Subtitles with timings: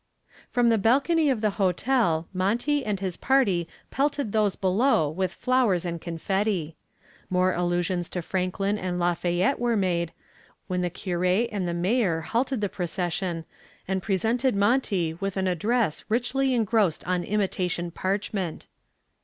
[0.49, 5.85] From the balcony of the hotel Monty and his party pelted those below with flowers
[5.85, 6.75] and confetti.
[7.29, 10.11] More allusions to Franklin and Lafayette were made
[10.65, 13.45] when the cure and the mayor halted the procession
[13.87, 18.65] and presented Monty with an address richly engrossed on imitation parchment.